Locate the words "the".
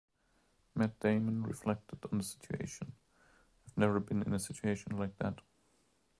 2.17-2.23